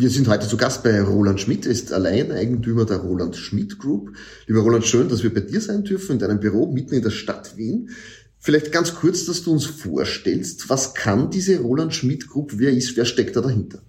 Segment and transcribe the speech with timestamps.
[0.00, 4.16] Wir sind heute zu Gast bei Roland Schmidt, er ist Alleineigentümer der Roland Schmidt Group.
[4.46, 7.10] Lieber Roland, schön, dass wir bei dir sein dürfen, in deinem Büro mitten in der
[7.10, 7.90] Stadt Wien.
[8.38, 12.96] Vielleicht ganz kurz, dass du uns vorstellst, was kann diese Roland Schmidt Group, wer ist,
[12.96, 13.80] wer steckt da dahinter?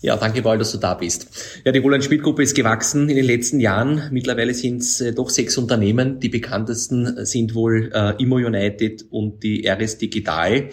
[0.00, 1.28] Ja, danke Paul, dass du da bist.
[1.64, 4.08] Ja, die Roland Schmidt Gruppe ist gewachsen in den letzten Jahren.
[4.10, 6.18] Mittlerweile sind es äh, doch sechs Unternehmen.
[6.18, 10.70] Die bekanntesten sind wohl äh, Immo United und die RS Digital.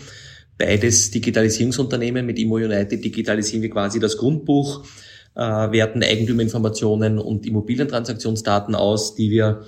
[0.57, 2.25] Beides Digitalisierungsunternehmen.
[2.25, 4.85] Mit Immo United digitalisieren wir quasi das Grundbuch,
[5.35, 9.65] äh, werten Eigentümerinformationen und Immobilientransaktionsdaten aus, die wir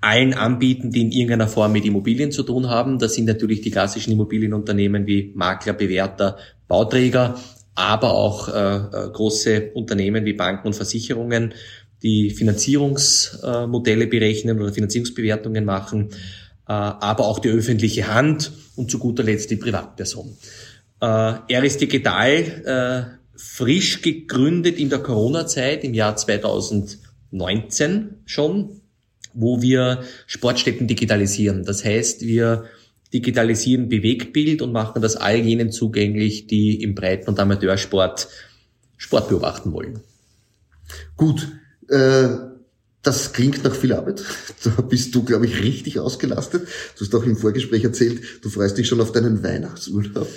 [0.00, 2.98] allen anbieten, die in irgendeiner Form mit Immobilien zu tun haben.
[2.98, 7.36] Das sind natürlich die klassischen Immobilienunternehmen wie Makler, Bewerter, Bauträger,
[7.74, 11.54] aber auch äh, äh, große Unternehmen wie Banken und Versicherungen,
[12.02, 16.08] die Finanzierungsmodelle berechnen oder Finanzierungsbewertungen machen,
[16.70, 20.36] aber auch die öffentliche Hand und zu guter Letzt die Privatperson.
[21.00, 23.04] Äh, er ist digital äh,
[23.36, 28.80] frisch gegründet in der Corona-Zeit im Jahr 2019 schon,
[29.34, 31.64] wo wir Sportstätten digitalisieren.
[31.64, 32.66] Das heißt, wir
[33.12, 38.28] digitalisieren Bewegtbild und machen das all jenen zugänglich, die im Breiten- und Amateursport
[38.96, 40.00] Sport beobachten wollen.
[41.16, 41.48] Gut,
[41.88, 42.28] äh,
[43.02, 44.22] das klingt nach viel Arbeit.
[44.64, 46.68] Da bist du, glaube ich, richtig ausgelastet.
[46.96, 50.28] Du hast auch im Vorgespräch erzählt, du freust dich schon auf deinen Weihnachtsurlaub.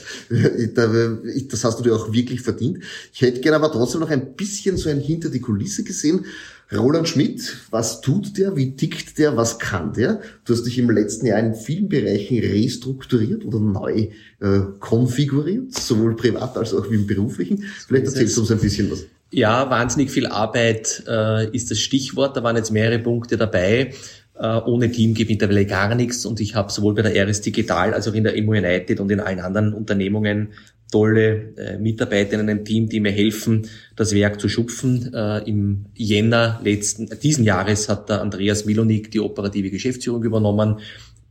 [1.50, 2.80] Das hast du dir auch wirklich verdient.
[3.14, 6.26] Ich hätte gerne aber trotzdem noch ein bisschen so ein Hinter die Kulisse gesehen.
[6.74, 8.56] Roland Schmidt, was tut der?
[8.56, 9.38] Wie tickt der?
[9.38, 10.22] Was kann der?
[10.46, 14.08] Du hast dich im letzten Jahr in vielen Bereichen restrukturiert oder neu
[14.40, 17.64] äh, konfiguriert, sowohl privat als auch im beruflichen.
[17.88, 19.06] Vielleicht erzählst du uns ein bisschen was.
[19.32, 22.38] Ja, wahnsinnig viel Arbeit äh, ist das Stichwort.
[22.38, 23.94] Da waren jetzt mehrere Punkte dabei.
[24.38, 27.94] Äh, ohne Team geht mittlerweile gar nichts und ich habe sowohl bei der RS Digital
[27.94, 30.50] als auch in der Immo United und in allen anderen Unternehmungen
[30.92, 35.14] tolle äh, Mitarbeiter in einem Team, die mir helfen, das Werk zu schupfen.
[35.14, 40.80] Äh, Im Jänner letzten, diesen Jahres hat der Andreas Milonik die operative Geschäftsführung übernommen.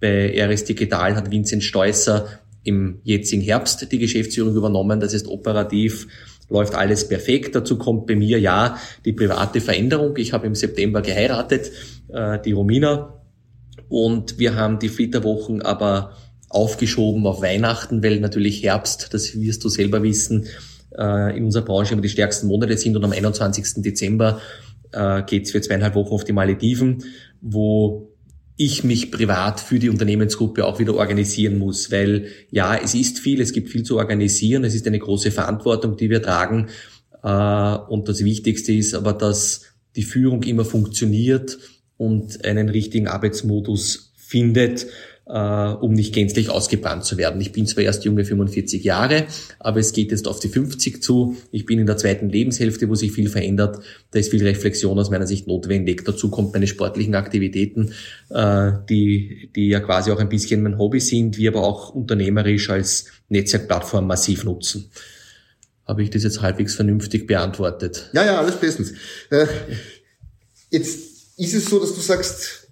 [0.00, 4.98] Bei RS Digital hat Vincent Steusser im jetzigen Herbst die Geschäftsführung übernommen.
[4.98, 6.08] Das heißt, operativ
[6.48, 7.54] läuft alles perfekt.
[7.54, 10.16] Dazu kommt bei mir ja die private Veränderung.
[10.16, 11.70] Ich habe im September geheiratet,
[12.08, 13.20] äh, die Romina.
[13.88, 16.16] Und wir haben die Flitterwochen aber
[16.48, 20.46] aufgeschoben auf Weihnachten, weil natürlich Herbst, das wirst du selber wissen,
[20.96, 23.82] äh, in unserer Branche immer die stärksten Monate sind und am 21.
[23.82, 24.40] Dezember
[24.92, 27.02] äh, geht es für zweieinhalb Wochen auf die Malediven,
[27.40, 28.13] wo
[28.56, 33.40] ich mich privat für die Unternehmensgruppe auch wieder organisieren muss, weil ja, es ist viel,
[33.40, 36.68] es gibt viel zu organisieren, es ist eine große Verantwortung, die wir tragen.
[37.22, 39.62] Äh, und das Wichtigste ist aber, dass
[39.96, 41.58] die Führung immer funktioniert
[41.96, 44.86] und einen richtigen Arbeitsmodus findet
[45.26, 47.40] äh, um nicht gänzlich ausgebrannt zu werden.
[47.40, 49.24] Ich bin zwar erst junge 45 Jahre,
[49.58, 51.36] aber es geht jetzt auf die 50 zu.
[51.50, 53.78] Ich bin in der zweiten Lebenshälfte, wo sich viel verändert.
[54.10, 56.04] Da ist viel Reflexion aus meiner Sicht notwendig.
[56.04, 57.92] Dazu kommt meine sportlichen Aktivitäten,
[58.30, 62.68] äh, die, die ja quasi auch ein bisschen mein Hobby sind, wie aber auch unternehmerisch
[62.70, 64.90] als Netzwerkplattform massiv nutzen.
[65.86, 68.10] Habe ich das jetzt halbwegs vernünftig beantwortet?
[68.14, 68.92] Ja, ja, alles bestens.
[69.30, 69.46] Äh,
[70.70, 70.98] jetzt
[71.36, 72.63] ist es so, dass du sagst,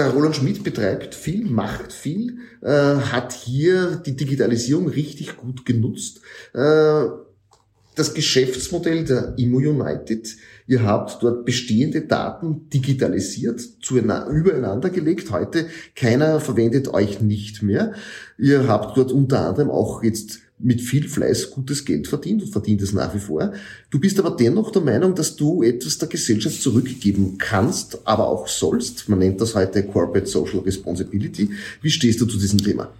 [0.00, 6.20] der Roland Schmidt betreibt viel, macht viel, äh, hat hier die Digitalisierung richtig gut genutzt.
[6.54, 7.04] Äh,
[7.96, 15.30] das Geschäftsmodell der Immo United, ihr habt dort bestehende Daten digitalisiert, übereinander gelegt.
[15.32, 17.92] Heute keiner verwendet euch nicht mehr.
[18.38, 22.82] Ihr habt dort unter anderem auch jetzt mit viel Fleiß gutes Geld verdient und verdient
[22.82, 23.52] es nach wie vor.
[23.90, 28.46] Du bist aber dennoch der Meinung, dass du etwas der Gesellschaft zurückgeben kannst, aber auch
[28.46, 29.08] sollst.
[29.08, 31.50] Man nennt das heute Corporate Social Responsibility.
[31.82, 32.92] Wie stehst du zu diesem Thema?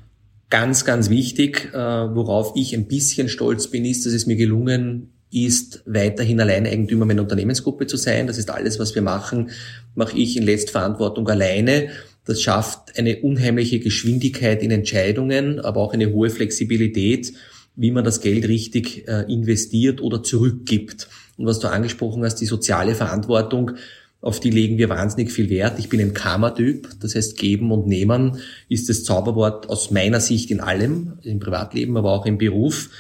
[0.49, 5.13] Ganz, ganz wichtig, äh, worauf ich ein bisschen stolz bin, ist, dass es mir gelungen
[5.33, 8.27] ist, weiterhin Alleineigentümer meiner Unternehmensgruppe zu sein.
[8.27, 9.51] Das ist alles, was wir machen,
[9.95, 11.91] mache ich in Letztverantwortung alleine.
[12.25, 17.33] Das schafft eine unheimliche Geschwindigkeit in Entscheidungen, aber auch eine hohe Flexibilität
[17.77, 21.09] wie man das Geld richtig äh, investiert oder zurückgibt.
[21.37, 23.73] Und was du angesprochen hast, die soziale Verantwortung,
[24.21, 25.79] auf die legen wir wahnsinnig viel Wert.
[25.79, 28.37] Ich bin ein Karma-Typ, das heißt geben und nehmen
[28.69, 32.91] ist das Zauberwort aus meiner Sicht in allem, im Privatleben, aber auch im Beruf.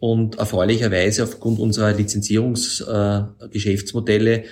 [0.00, 4.46] Und erfreulicherweise aufgrund unserer Lizenzierungsgeschäftsmodelle äh,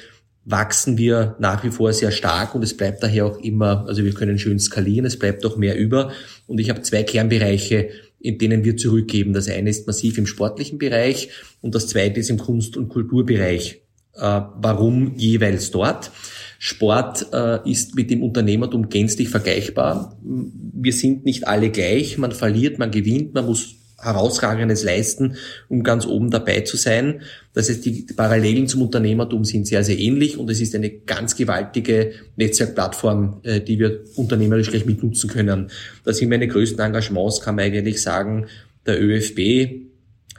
[0.44, 4.14] wachsen wir nach wie vor sehr stark und es bleibt daher auch immer, also wir
[4.14, 6.12] können schön skalieren, es bleibt auch mehr über.
[6.46, 7.90] Und ich habe zwei Kernbereiche,
[8.22, 9.32] in denen wir zurückgeben.
[9.32, 11.30] Das eine ist massiv im sportlichen Bereich
[11.60, 13.82] und das zweite ist im Kunst- und Kulturbereich.
[14.14, 16.10] Äh, warum jeweils dort?
[16.58, 20.16] Sport äh, ist mit dem Unternehmertum gänzlich vergleichbar.
[20.22, 22.18] Wir sind nicht alle gleich.
[22.18, 25.36] Man verliert, man gewinnt, man muss herausragendes leisten,
[25.68, 27.22] um ganz oben dabei zu sein.
[27.54, 31.36] Das heißt, die Parallelen zum Unternehmertum sind sehr, sehr ähnlich und es ist eine ganz
[31.36, 35.70] gewaltige Netzwerkplattform, äh, die wir unternehmerisch gleich mitnutzen können.
[36.04, 38.46] Das sind meine größten Engagements, kann man eigentlich sagen,
[38.86, 39.82] der ÖFB, äh,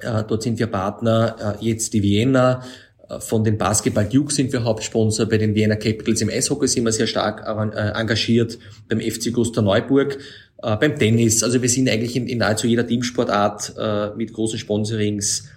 [0.02, 2.64] dort sind wir Partner, äh, jetzt die Vienna,
[3.20, 6.92] von den Basketball Duke sind wir Hauptsponsor, bei den Vienna Capitals im Eishockey sind wir
[6.92, 8.58] sehr stark engagiert,
[8.88, 10.18] beim FC Guster Neuburg
[10.64, 11.44] äh, beim Tennis.
[11.44, 15.50] Also wir sind eigentlich in, nahezu jeder Teamsportart äh, mit großen Sponsorings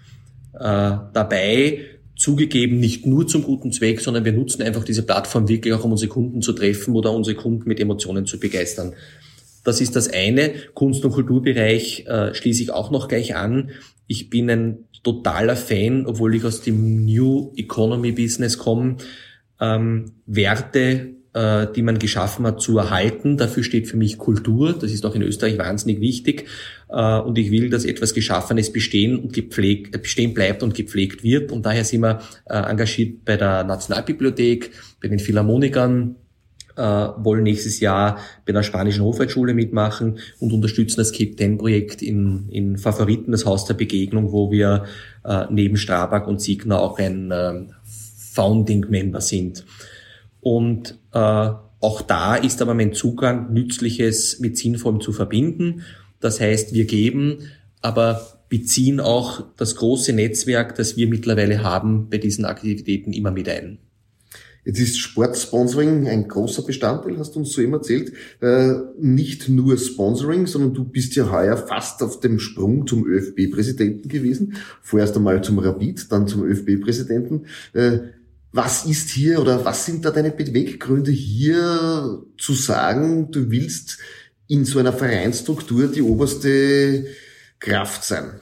[0.55, 1.81] äh, dabei.
[2.17, 5.93] Zugegeben nicht nur zum guten Zweck, sondern wir nutzen einfach diese Plattform wirklich auch, um
[5.93, 8.95] unsere Kunden zu treffen oder unsere Kunden mit Emotionen zu begeistern.
[9.65, 10.55] Das ist das eine.
[10.75, 13.71] Kunst- und Kulturbereich äh, schließe ich auch noch gleich an.
[14.07, 18.97] Ich bin ein totaler Fan, obwohl ich aus dem New Economy Business komme,
[19.61, 23.37] ähm, Werte äh, die man geschaffen hat, zu erhalten.
[23.37, 24.73] Dafür steht für mich Kultur.
[24.73, 26.47] Das ist auch in Österreich wahnsinnig wichtig.
[26.89, 31.23] Äh, und ich will, dass etwas Geschaffenes bestehen und gepflegt, äh, bestehen bleibt und gepflegt
[31.23, 31.53] wird.
[31.53, 34.71] Und daher sind wir engagiert bei der Nationalbibliothek,
[35.03, 36.17] bei den Philharmonikern,
[36.77, 42.49] wollen nächstes Jahr bei der spanischen Hofreitschule mitmachen und unterstützen das Cape Ten Projekt in,
[42.51, 44.85] in Favoriten, das Haus der Begegnung, wo wir
[45.51, 47.33] neben Strabag und Signer auch ein
[48.35, 49.65] Founding Member sind.
[50.41, 55.83] Und äh, auch da ist aber mein Zugang, Nützliches mit Sinnvollem zu verbinden.
[56.21, 57.51] Das heißt, wir geben,
[57.81, 63.49] aber beziehen auch das große Netzwerk, das wir mittlerweile haben, bei diesen Aktivitäten immer mit
[63.49, 63.79] ein.
[64.67, 68.13] Jetzt ist Sportsponsoring ein großer Bestandteil, hast du uns so immer erzählt.
[68.41, 74.09] Äh, nicht nur Sponsoring, sondern du bist ja heuer fast auf dem Sprung zum ÖFB-Präsidenten
[74.09, 74.57] gewesen.
[74.83, 77.47] Vorerst einmal zum Rapid, dann zum ÖFB-Präsidenten.
[77.75, 77.99] Äh,
[78.51, 83.99] was ist hier oder was sind da deine Beweggründe hier zu sagen, du willst
[84.49, 87.07] in so einer Vereinsstruktur die oberste
[87.61, 88.33] Kraft sein?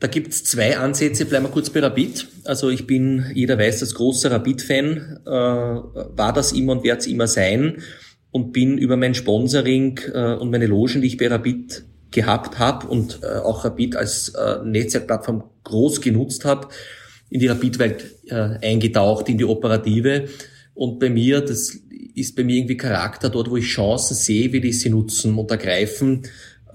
[0.00, 2.26] Da gibt's zwei Ansätze, bleiben wir kurz bei Rapid.
[2.44, 7.06] Also ich bin, jeder weiß, das große Rapid-Fan, äh, war das immer und werde es
[7.06, 7.82] immer sein
[8.30, 12.86] und bin über mein Sponsoring äh, und meine Logen, die ich bei Rapid gehabt habe
[12.86, 16.68] und äh, auch Rapid als äh, Netzwerkplattform groß genutzt habe,
[17.28, 20.24] in die Rapidwelt äh, eingetaucht, in die Operative.
[20.72, 21.76] Und bei mir, das
[22.14, 25.50] ist bei mir irgendwie Charakter, dort wo ich Chancen sehe, will ich sie nutzen und
[25.50, 26.22] ergreifen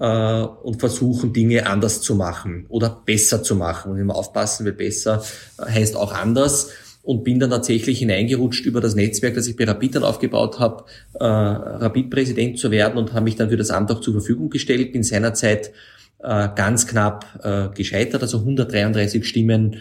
[0.00, 3.92] äh, und versuchen, Dinge anders zu machen oder besser zu machen.
[3.92, 5.22] Und immer aufpassen, weil besser
[5.58, 6.70] äh, heißt auch anders.
[7.02, 10.84] Und bin dann tatsächlich hineingerutscht über das Netzwerk, das ich bei Rapid dann aufgebaut habe,
[11.14, 14.92] äh, Rapid-Präsident zu werden und habe mich dann für das Amt auch zur Verfügung gestellt.
[14.92, 15.70] Bin seinerzeit
[16.18, 19.76] äh, ganz knapp äh, gescheitert, also 133 Stimmen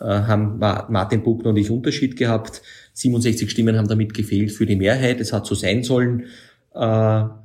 [0.00, 2.62] äh, haben Martin Buckner und ich Unterschied gehabt.
[2.94, 5.20] 67 Stimmen haben damit gefehlt für die Mehrheit.
[5.20, 6.24] Es hat so sein sollen.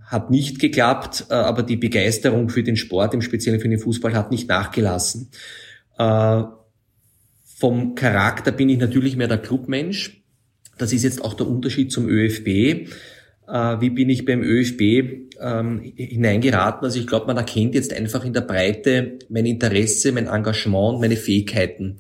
[0.06, 4.14] Hat nicht geklappt, äh, aber die Begeisterung für den Sport, im Speziellen für den Fußball,
[4.14, 5.30] hat nicht nachgelassen.
[5.98, 6.44] Äh,
[7.58, 10.24] vom Charakter bin ich natürlich mehr der Clubmensch.
[10.78, 12.48] Das ist jetzt auch der Unterschied zum ÖFB.
[13.48, 14.82] Äh, wie bin ich beim ÖFB
[15.40, 16.86] ähm, hineingeraten?
[16.86, 21.16] Also ich glaube, man erkennt jetzt einfach in der Breite mein Interesse, mein Engagement, meine
[21.16, 21.98] Fähigkeiten.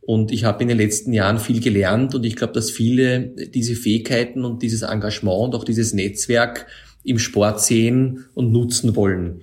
[0.00, 3.76] Und ich habe in den letzten Jahren viel gelernt und ich glaube, dass viele diese
[3.76, 6.66] Fähigkeiten und dieses Engagement und auch dieses Netzwerk
[7.04, 9.42] im Sport sehen und nutzen wollen.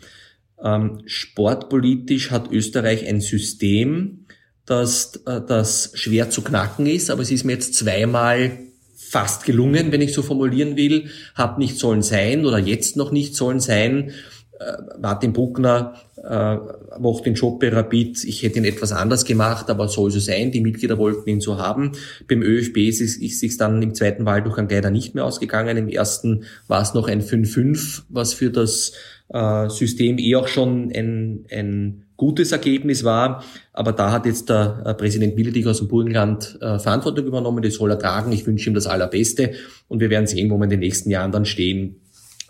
[0.63, 4.25] Ähm, sportpolitisch hat Österreich ein System,
[4.65, 8.59] das, äh, das schwer zu knacken ist, aber es ist mir jetzt zweimal
[8.95, 13.35] fast gelungen, wenn ich so formulieren will, hat nicht sollen sein oder jetzt noch nicht
[13.35, 14.11] sollen sein.
[14.59, 16.57] Äh, Martin Buckner äh,
[16.99, 18.23] macht den Job bei Rapid.
[18.25, 20.51] Ich hätte ihn etwas anders gemacht, aber soll so sein.
[20.51, 21.93] Die Mitglieder wollten ihn so haben.
[22.27, 25.77] Beim ÖFB ist es sich dann im zweiten Wahldurchgang leider nicht mehr ausgegangen.
[25.77, 28.93] Im ersten war es noch ein 5-5, was für das
[29.29, 33.43] äh, System eh auch schon ein, ein gutes Ergebnis war.
[33.71, 37.63] Aber da hat jetzt der äh, Präsident Miledig aus dem Burgenland äh, Verantwortung übernommen.
[37.63, 38.31] Das soll er tragen.
[38.33, 39.53] Ich wünsche ihm das Allerbeste.
[39.87, 42.01] Und wir werden sehen, wo wir in den nächsten Jahren dann stehen.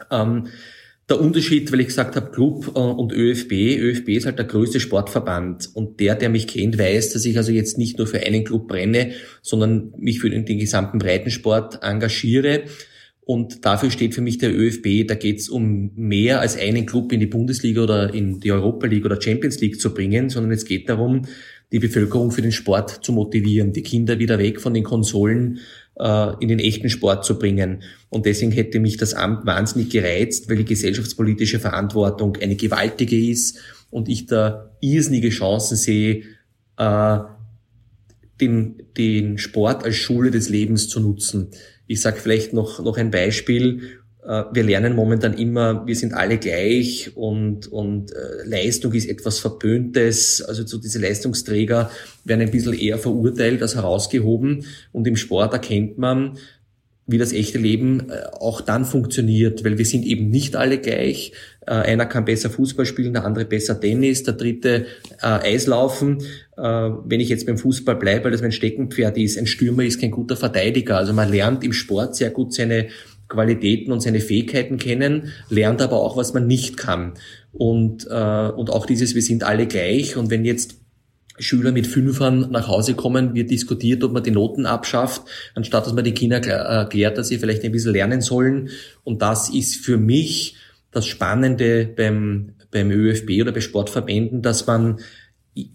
[0.09, 0.47] Ähm,
[1.09, 3.51] der Unterschied, weil ich gesagt habe, Club äh, und ÖFB.
[3.51, 7.51] ÖFB ist halt der größte Sportverband und der, der mich kennt, weiß, dass ich also
[7.51, 9.11] jetzt nicht nur für einen Club brenne,
[9.41, 12.63] sondern mich für den, den gesamten Breitensport engagiere.
[13.21, 17.11] Und dafür steht für mich der ÖFB, da geht es um mehr als einen Club
[17.11, 20.65] in die Bundesliga oder in die Europa League oder Champions League zu bringen, sondern es
[20.65, 21.27] geht darum,
[21.71, 25.59] die Bevölkerung für den Sport zu motivieren, die Kinder wieder weg von den Konsolen
[25.99, 27.83] äh, in den echten Sport zu bringen.
[28.09, 33.59] Und deswegen hätte mich das Amt wahnsinnig gereizt, weil die gesellschaftspolitische Verantwortung eine gewaltige ist
[33.89, 36.23] und ich da irrsinnige Chancen sehe,
[36.77, 37.19] äh,
[38.39, 41.49] den, den Sport als Schule des Lebens zu nutzen.
[41.87, 43.99] Ich sage vielleicht noch, noch ein Beispiel.
[44.29, 49.39] Äh, wir lernen momentan immer, wir sind alle gleich und, und äh, Leistung ist etwas
[49.39, 50.41] Verböhntes.
[50.43, 51.89] Also so diese Leistungsträger
[52.25, 54.65] werden ein bisschen eher verurteilt als herausgehoben.
[54.91, 56.37] Und im Sport erkennt man,
[57.07, 61.33] wie das echte Leben äh, auch dann funktioniert, weil wir sind eben nicht alle gleich.
[61.65, 64.87] Einer kann besser Fußball spielen, der andere besser Tennis, der dritte
[65.21, 66.23] äh, Eislaufen.
[66.57, 70.11] Wenn ich jetzt beim Fußball bleibe, weil das mein Steckenpferd ist, ein Stürmer ist kein
[70.11, 70.97] guter Verteidiger.
[70.97, 72.87] Also man lernt im Sport sehr gut seine
[73.29, 77.13] Qualitäten und seine Fähigkeiten kennen, lernt aber auch, was man nicht kann.
[77.53, 80.17] Und, äh, und auch dieses, wir sind alle gleich.
[80.17, 80.77] Und wenn jetzt
[81.37, 85.21] Schüler mit Fünfern nach Hause kommen, wird diskutiert, ob man die Noten abschafft,
[85.55, 88.69] anstatt dass man die Kinder erklärt, dass sie vielleicht ein bisschen lernen sollen.
[89.03, 90.55] Und das ist für mich
[90.91, 94.99] das Spannende beim, beim ÖFB oder bei Sportverbänden, dass man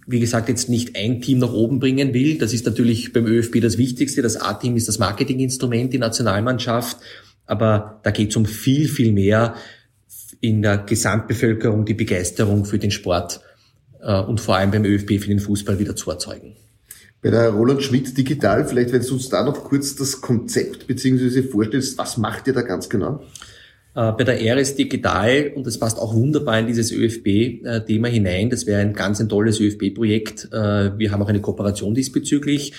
[0.06, 2.38] wie gesagt, jetzt nicht ein Team nach oben bringen will.
[2.38, 4.23] Das ist natürlich beim ÖFB das Wichtigste.
[4.23, 6.99] Das A-Team ist das Marketinginstrument, die Nationalmannschaft.
[7.47, 9.55] Aber da geht es um viel, viel mehr
[10.41, 13.41] in der Gesamtbevölkerung die Begeisterung für den Sport
[14.03, 16.57] äh, und vor allem beim ÖFB für den Fußball wieder zu erzeugen.
[17.23, 21.43] Bei der Roland Schmidt Digital, vielleicht wenn du uns da noch kurz das Konzept beziehungsweise
[21.43, 23.23] vorstellst, was macht ihr da ganz genau?
[23.95, 28.67] Äh, bei der RS Digital, und das passt auch wunderbar in dieses ÖFB-Thema hinein, das
[28.67, 30.49] wäre ein ganz ein tolles ÖFB-Projekt.
[30.53, 32.75] Äh, wir haben auch eine Kooperation diesbezüglich.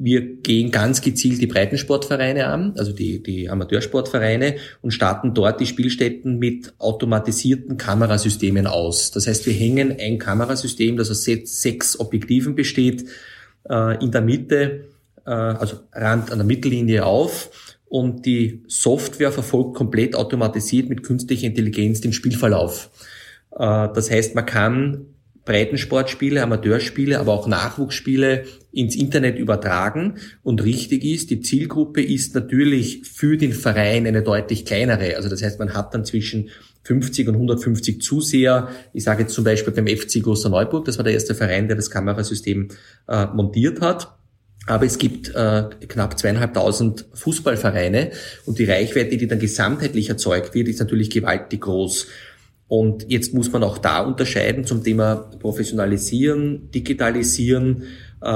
[0.00, 5.66] Wir gehen ganz gezielt die Breitensportvereine an, also die, die Amateursportvereine und starten dort die
[5.66, 9.10] Spielstätten mit automatisierten Kamerasystemen aus.
[9.10, 13.06] Das heißt, wir hängen ein Kamerasystem, das aus sechs Objektiven besteht,
[13.68, 14.84] äh, in der Mitte,
[15.26, 17.50] äh, also Rand an der Mittellinie auf
[17.86, 22.90] und die Software verfolgt komplett automatisiert mit künstlicher Intelligenz den Spielverlauf.
[23.50, 25.06] Äh, das heißt, man kann
[25.48, 30.18] Breitensportspiele, Amateurspiele, aber auch Nachwuchsspiele ins Internet übertragen.
[30.42, 35.16] Und richtig ist, die Zielgruppe ist natürlich für den Verein eine deutlich kleinere.
[35.16, 36.50] Also das heißt, man hat dann zwischen
[36.84, 38.68] 50 und 150 Zuseher.
[38.92, 41.76] Ich sage jetzt zum Beispiel beim FC Großer Neuburg, das war der erste Verein, der
[41.76, 42.68] das Kamerasystem
[43.08, 44.18] äh, montiert hat.
[44.66, 48.10] Aber es gibt äh, knapp zweieinhalbtausend Fußballvereine
[48.44, 52.06] und die Reichweite, die dann gesamtheitlich erzeugt wird, ist natürlich gewaltig groß.
[52.68, 57.84] Und jetzt muss man auch da unterscheiden zum Thema Professionalisieren, Digitalisieren
[58.20, 58.28] äh,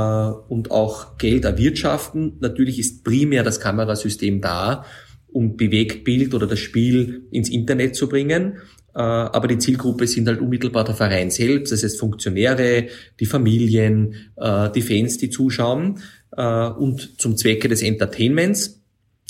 [0.49, 2.39] und auch Geld erwirtschaften.
[2.41, 4.87] Natürlich ist primär das Kamerasystem da,
[5.31, 8.59] um Bewegtbild oder das Spiel ins Internet zu bringen.
[8.95, 12.89] Äh, aber die Zielgruppe sind halt unmittelbar der Verein selbst, das heißt Funktionäre,
[13.21, 16.01] die Familien, äh, die Fans, die zuschauen
[16.37, 18.82] äh, und zum Zwecke des Entertainments.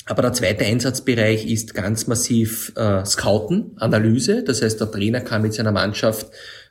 [0.05, 4.43] Aber der zweite Einsatzbereich ist ganz massiv äh, Scouten, Analyse.
[4.43, 6.27] Das heißt, der Trainer kann mit seiner Mannschaft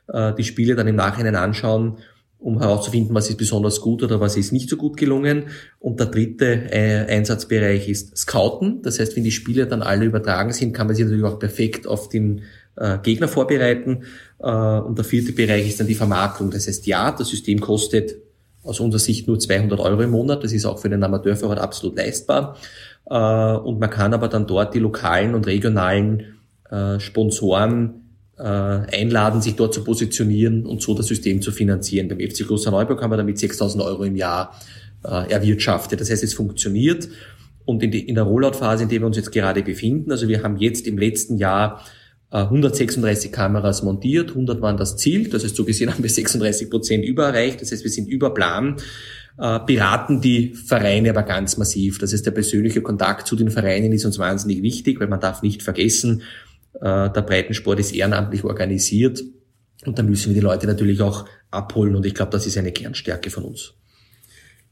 [0.07, 1.97] äh, die Spiele dann im Nachhinein anschauen,
[2.37, 5.45] um herauszufinden, was ist besonders gut oder was ist nicht so gut gelungen.
[5.79, 8.81] Und der dritte äh, Einsatzbereich ist Scouten.
[8.83, 11.87] Das heißt, wenn die Spiele dann alle übertragen sind, kann man sich natürlich auch perfekt
[11.87, 12.43] auf den
[12.75, 14.03] äh, Gegner vorbereiten.
[14.39, 16.51] Äh, und der vierte Bereich ist dann die Vermarktung.
[16.51, 18.15] Das heißt, ja, das System kostet
[18.63, 20.43] aus unserer Sicht nur 200 Euro im Monat.
[20.43, 22.57] Das ist auch für den Amateurfahrer absolut leistbar.
[23.09, 26.37] Äh, und man kann aber dann dort die lokalen und regionalen
[26.69, 28.01] äh, Sponsoren
[28.37, 32.07] äh, einladen, sich dort zu positionieren und so das System zu finanzieren.
[32.07, 34.59] Beim FC Großer Neuburg haben wir damit 6.000 Euro im Jahr
[35.05, 35.99] erwirtschaftet.
[35.99, 37.09] Das heißt, es funktioniert.
[37.65, 40.87] Und in der Rollout-Phase, in der wir uns jetzt gerade befinden, also wir haben jetzt
[40.87, 41.83] im letzten Jahr
[42.37, 47.05] 136 Kameras montiert, 100 waren das Ziel, das heißt so gesehen haben wir 36 Prozent
[47.05, 48.77] übererreicht, das heißt wir sind über Plan.
[49.37, 51.97] Äh, beraten die Vereine aber ganz massiv.
[51.97, 55.41] Das heißt, der persönliche Kontakt zu den Vereinen ist uns wahnsinnig wichtig, weil man darf
[55.41, 56.21] nicht vergessen,
[56.75, 59.23] äh, der Breitensport ist ehrenamtlich organisiert.
[59.85, 61.95] Und da müssen wir die Leute natürlich auch abholen.
[61.95, 63.73] Und ich glaube, das ist eine Kernstärke von uns.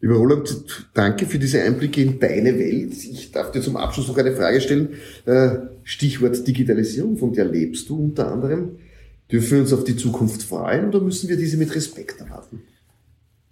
[0.01, 2.93] Lieber Roland, danke für diese Einblicke in deine Welt.
[2.93, 4.89] Ich darf dir zum Abschluss noch eine Frage stellen.
[5.25, 8.77] Äh, Stichwort Digitalisierung, von der lebst du unter anderem.
[9.31, 12.63] Dürfen wir uns auf die Zukunft freuen oder müssen wir diese mit Respekt erwarten?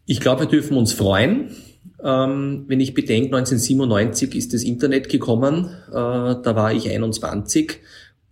[0.07, 1.51] Ich glaube, wir dürfen uns freuen.
[2.03, 7.77] Ähm, wenn ich bedenke, 1997 ist das Internet gekommen, äh, da war ich 21.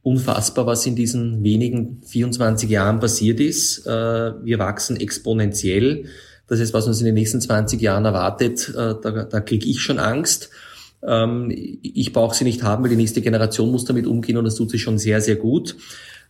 [0.01, 3.85] Unfassbar, was in diesen wenigen 24 Jahren passiert ist.
[3.85, 6.05] Äh, wir wachsen exponentiell.
[6.47, 9.81] Das heißt, was uns in den nächsten 20 Jahren erwartet, äh, da, da kriege ich
[9.81, 10.49] schon Angst.
[11.05, 11.51] Ähm,
[11.81, 14.71] ich brauche sie nicht haben, weil die nächste Generation muss damit umgehen und das tut
[14.71, 15.75] sie schon sehr, sehr gut.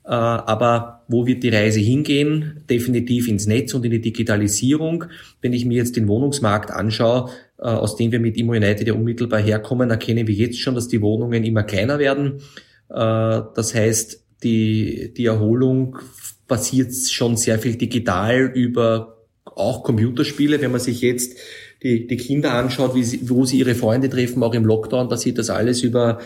[0.03, 2.63] Äh, aber wo wird die Reise hingehen?
[2.69, 5.05] Definitiv ins Netz und in die Digitalisierung.
[5.41, 8.93] Wenn ich mir jetzt den Wohnungsmarkt anschaue, äh, aus dem wir mit Immo United ja
[8.93, 12.41] unmittelbar herkommen, erkennen wir jetzt schon, dass die Wohnungen immer kleiner werden.
[12.89, 15.97] Das heißt, die, die Erholung
[16.47, 19.16] passiert schon sehr viel digital über
[19.55, 20.61] auch Computerspiele.
[20.61, 21.37] Wenn man sich jetzt
[21.83, 25.37] die, die Kinder anschaut, wie sie, wo sie ihre Freunde treffen, auch im Lockdown, passiert
[25.37, 26.19] das alles über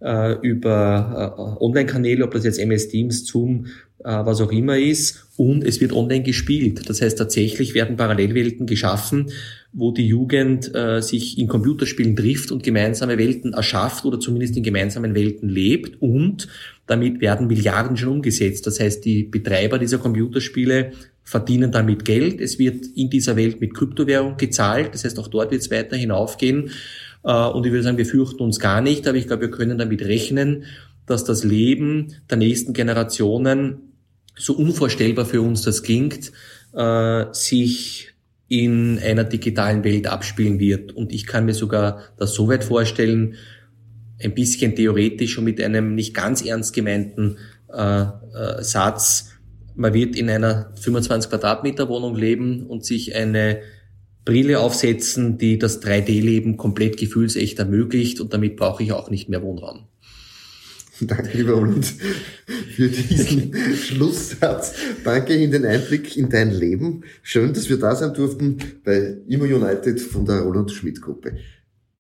[0.00, 3.66] äh, über äh, Online-Kanäle, ob das jetzt MS Teams, Zoom,
[4.00, 5.26] äh, was auch immer ist.
[5.36, 6.88] Und es wird online gespielt.
[6.88, 9.30] Das heißt, tatsächlich werden Parallelwelten geschaffen,
[9.72, 14.62] wo die Jugend äh, sich in Computerspielen trifft und gemeinsame Welten erschafft oder zumindest in
[14.62, 16.00] gemeinsamen Welten lebt.
[16.00, 16.48] Und
[16.86, 18.66] damit werden Milliarden schon umgesetzt.
[18.66, 20.92] Das heißt, die Betreiber dieser Computerspiele
[21.24, 22.40] verdienen damit Geld.
[22.40, 24.90] Es wird in dieser Welt mit Kryptowährung gezahlt.
[24.92, 26.70] Das heißt, auch dort wird es weiter hinaufgehen.
[27.24, 29.78] Äh, und ich würde sagen, wir fürchten uns gar nicht, aber ich glaube, wir können
[29.78, 30.64] damit rechnen,
[31.06, 33.92] dass das Leben der nächsten Generationen,
[34.36, 36.32] so unvorstellbar für uns das klingt,
[36.72, 38.10] äh, sich
[38.48, 40.92] in einer digitalen Welt abspielen wird.
[40.92, 43.34] Und ich kann mir sogar das so weit vorstellen,
[44.22, 47.36] ein bisschen theoretisch und mit einem nicht ganz ernst gemeinten
[47.68, 48.06] äh,
[48.60, 49.34] Satz,
[49.74, 53.60] man wird in einer 25 Quadratmeter Wohnung leben und sich eine
[54.24, 59.42] Brille aufsetzen, die das 3D-Leben komplett gefühlsecht ermöglicht und damit brauche ich auch nicht mehr
[59.42, 59.86] Wohnraum.
[61.00, 61.92] Danke, lieber Roland,
[62.74, 64.74] für diesen Schlusssatz.
[65.02, 67.02] Danke in den Einblick in dein Leben.
[67.22, 71.36] Schön, dass wir da sein durften bei Immo United von der Roland Schmidt Gruppe.